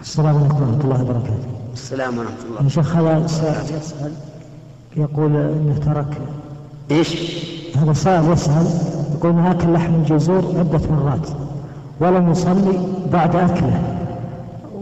[0.00, 1.48] السلام عليكم ورحمة الله وبركاته.
[1.72, 2.62] السلام ورحمة الله.
[2.64, 4.12] يا شيخ هذا سائل يسأل
[4.96, 6.18] يقول انه ترك
[6.90, 7.10] إيش؟
[7.76, 8.66] هذا سائل يسأل
[9.14, 11.28] يقول انه أكل لحم الجزور عدة مرات
[12.00, 12.78] ولم يصلي
[13.12, 13.82] بعد أكله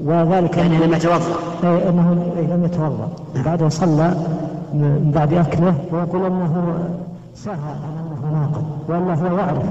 [0.04, 3.08] وذلك يعني لم يتوضأ إيه، انه إيه، لم يتوضأ
[3.44, 4.14] بعد صلى
[4.74, 6.78] من بعد أكله ويقول أنه
[7.34, 9.62] سهى عن أنه ناقض والا هو يعرف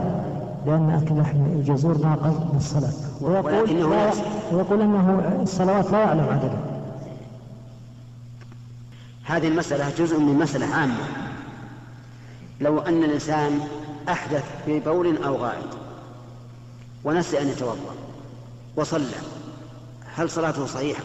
[0.68, 2.94] لأن اكل لحم الجزور ناقض من الصلاة.
[3.22, 4.12] ويقول لا
[4.52, 6.64] ويقول إنه الصلوات لا يعلم عددها
[9.24, 11.08] هذه المسألة جزء من مسألة عامة.
[12.62, 13.60] لو أن الإنسان
[14.10, 15.78] أحدث في بول أو غائط
[17.04, 17.96] ونسي أن يتوضأ
[18.76, 19.06] وصلى
[20.16, 21.04] هل صلاته صحيحة؟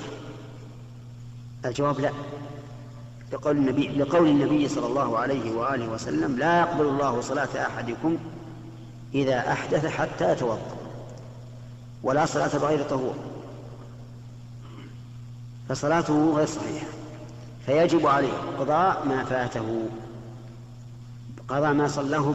[1.65, 2.11] الجواب لا.
[3.33, 8.17] لقول النبي لقول النبي صلى الله عليه وآله وسلم لا يقبل الله صلاة أحدكم
[9.15, 10.77] إذا أحدث حتى يتوضأ
[12.03, 13.15] ولا صلاة بغير طهور.
[15.69, 16.87] فصلاته غير صحيحة.
[17.67, 19.89] فيجب عليه قضاء ما فاته
[21.49, 22.35] قضاء ما صلاه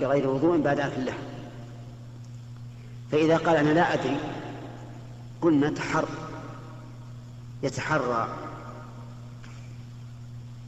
[0.00, 1.18] بغير وضوء بعد أكل اللحم.
[3.12, 4.20] فإذا قال أنا لا أدري
[5.42, 6.08] قلنا تحر
[7.62, 8.28] يتحرى.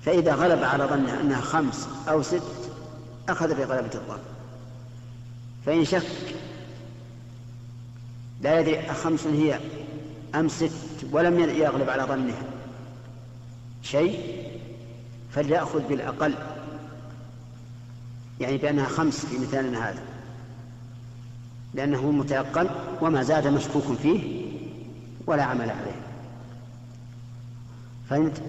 [0.05, 2.43] فإذا غلب على ظنه أنها خمس أو ست
[3.29, 4.19] أخذ بغلبة الظن.
[5.67, 6.07] فإن شك
[8.41, 9.61] لا يدري أخمس هي
[10.35, 10.71] أم ست
[11.13, 12.35] ولم يغلب على ظنه
[13.83, 14.41] شيء
[15.31, 16.35] فليأخذ بالأقل
[18.41, 20.03] يعني بأنها خمس في مثالنا هذا
[21.75, 22.69] لأنه متيقن
[23.01, 24.51] وما زاد مشكوك فيه
[25.27, 26.01] ولا عمل عليه
[28.11, 28.43] فهمت؟